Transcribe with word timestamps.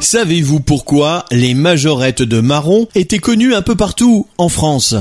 Savez-vous 0.00 0.60
pourquoi 0.60 1.24
les 1.30 1.54
majorettes 1.54 2.22
de 2.22 2.40
marron 2.40 2.86
étaient 2.94 3.18
connues 3.18 3.54
un 3.54 3.62
peu 3.62 3.74
partout 3.74 4.26
en 4.36 4.48
France? 4.48 4.94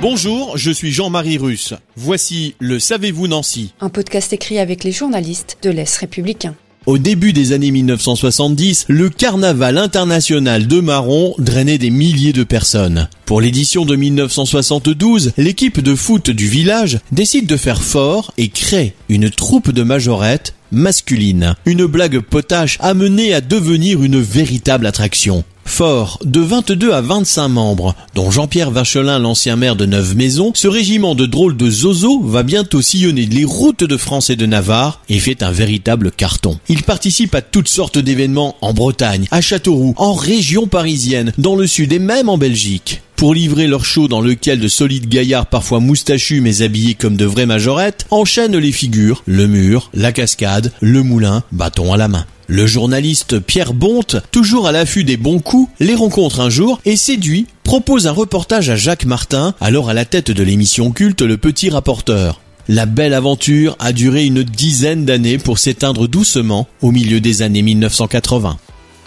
Bonjour, 0.00 0.56
je 0.56 0.70
suis 0.70 0.92
Jean-Marie 0.92 1.38
Russe. 1.38 1.74
Voici 1.96 2.54
le 2.60 2.78
Savez-vous 2.78 3.26
Nancy 3.26 3.74
Un 3.80 3.88
podcast 3.88 4.32
écrit 4.32 4.58
avec 4.58 4.84
les 4.84 4.92
journalistes 4.92 5.58
de 5.62 5.70
l'Est 5.70 5.96
républicain. 5.96 6.54
Au 6.86 6.98
début 6.98 7.32
des 7.32 7.52
années 7.52 7.70
1970, 7.70 8.84
le 8.88 9.08
carnaval 9.08 9.78
international 9.78 10.66
de 10.66 10.80
marron 10.80 11.34
drainait 11.38 11.78
des 11.78 11.88
milliers 11.88 12.34
de 12.34 12.44
personnes. 12.44 13.08
Pour 13.24 13.40
l'édition 13.40 13.86
de 13.86 13.96
1972, 13.96 15.32
l'équipe 15.38 15.80
de 15.80 15.94
foot 15.94 16.28
du 16.28 16.46
village 16.46 16.98
décide 17.10 17.46
de 17.46 17.56
faire 17.56 17.82
fort 17.82 18.34
et 18.36 18.48
crée 18.48 18.92
une 19.08 19.30
troupe 19.30 19.72
de 19.72 19.82
majorettes 19.82 20.54
masculine. 20.72 21.54
Une 21.64 21.86
blague 21.86 22.18
potache 22.18 22.76
amenée 22.80 23.32
à 23.32 23.40
devenir 23.40 24.02
une 24.02 24.20
véritable 24.20 24.86
attraction. 24.86 25.42
Fort 25.74 26.20
de 26.24 26.38
22 26.38 26.92
à 26.92 27.00
25 27.00 27.48
membres, 27.48 27.96
dont 28.14 28.30
Jean-Pierre 28.30 28.70
Vachelin, 28.70 29.18
l'ancien 29.18 29.56
maire 29.56 29.74
de 29.74 29.86
Neuve-Maisons, 29.86 30.52
ce 30.54 30.68
régiment 30.68 31.16
de 31.16 31.26
drôles 31.26 31.56
de 31.56 31.68
zozo 31.68 32.20
va 32.22 32.44
bientôt 32.44 32.80
sillonner 32.80 33.26
les 33.26 33.44
routes 33.44 33.82
de 33.82 33.96
France 33.96 34.30
et 34.30 34.36
de 34.36 34.46
Navarre 34.46 35.00
et 35.08 35.18
fait 35.18 35.42
un 35.42 35.50
véritable 35.50 36.12
carton. 36.12 36.60
Il 36.68 36.84
participe 36.84 37.34
à 37.34 37.42
toutes 37.42 37.66
sortes 37.66 37.98
d'événements 37.98 38.54
en 38.60 38.72
Bretagne, 38.72 39.26
à 39.32 39.40
Châteauroux, 39.40 39.94
en 39.96 40.14
région 40.14 40.68
parisienne, 40.68 41.32
dans 41.38 41.56
le 41.56 41.66
sud 41.66 41.92
et 41.92 41.98
même 41.98 42.28
en 42.28 42.38
Belgique. 42.38 43.02
Pour 43.16 43.34
livrer 43.34 43.66
leur 43.66 43.84
show 43.84 44.06
dans 44.06 44.20
lequel 44.20 44.60
de 44.60 44.68
solides 44.68 45.08
gaillards 45.08 45.46
parfois 45.46 45.80
moustachus 45.80 46.40
mais 46.40 46.62
habillés 46.62 46.94
comme 46.94 47.16
de 47.16 47.24
vraies 47.24 47.46
majorettes 47.46 48.06
enchaînent 48.12 48.56
les 48.56 48.70
figures, 48.70 49.24
le 49.26 49.48
mur, 49.48 49.90
la 49.92 50.12
cascade, 50.12 50.72
le 50.80 51.02
moulin, 51.02 51.42
bâton 51.50 51.92
à 51.92 51.96
la 51.96 52.06
main. 52.06 52.26
Le 52.46 52.66
journaliste 52.66 53.38
Pierre 53.40 53.72
Bonte, 53.72 54.16
toujours 54.30 54.66
à 54.66 54.72
l'affût 54.72 55.04
des 55.04 55.16
bons 55.16 55.38
coups, 55.38 55.70
les 55.80 55.94
rencontre 55.94 56.40
un 56.40 56.50
jour 56.50 56.78
et 56.84 56.96
séduit, 56.96 57.46
propose 57.62 58.06
un 58.06 58.12
reportage 58.12 58.68
à 58.68 58.76
Jacques 58.76 59.06
Martin, 59.06 59.54
alors 59.62 59.88
à 59.88 59.94
la 59.94 60.04
tête 60.04 60.30
de 60.30 60.42
l'émission 60.42 60.90
culte 60.90 61.22
Le 61.22 61.38
Petit 61.38 61.70
Rapporteur. 61.70 62.42
La 62.68 62.84
belle 62.84 63.14
aventure 63.14 63.76
a 63.78 63.92
duré 63.92 64.26
une 64.26 64.42
dizaine 64.42 65.06
d'années 65.06 65.38
pour 65.38 65.58
s'éteindre 65.58 66.06
doucement 66.06 66.68
au 66.82 66.90
milieu 66.90 67.20
des 67.20 67.40
années 67.40 67.62
1980. 67.62 68.58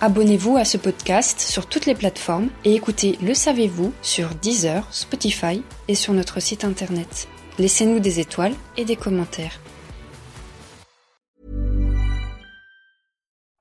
Abonnez-vous 0.01 0.57
à 0.57 0.65
ce 0.65 0.77
podcast 0.77 1.39
sur 1.39 1.67
toutes 1.67 1.85
les 1.85 1.95
plateformes 1.95 2.49
et 2.65 2.73
écoutez 2.73 3.19
Le 3.21 3.35
Savez-vous 3.35 3.93
sur 4.01 4.29
Deezer, 4.41 4.87
Spotify 4.91 5.61
et 5.87 5.95
sur 5.95 6.13
notre 6.13 6.39
site 6.39 6.63
internet. 6.63 7.27
Laissez-nous 7.59 7.99
des 7.99 8.19
étoiles 8.19 8.53
et 8.77 8.85
des 8.85 8.95
commentaires. 8.95 9.59